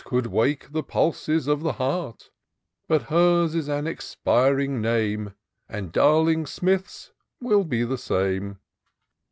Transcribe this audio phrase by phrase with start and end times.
[0.03, 2.31] Could wake the pulses of the heart;
[2.87, 5.35] But her's is an expiring name.
[5.69, 8.57] And darling Smith's will be the same.